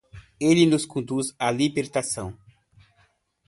[0.39, 2.35] Ele nos conduz à libertação